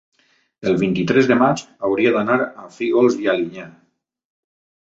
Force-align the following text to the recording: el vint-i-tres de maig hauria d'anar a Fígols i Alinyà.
el 0.69 0.77
vint-i-tres 0.83 1.29
de 1.31 1.37
maig 1.41 1.61
hauria 1.89 2.13
d'anar 2.17 2.39
a 2.41 2.65
Fígols 2.79 3.19
i 3.27 3.31
Alinyà. 3.35 3.67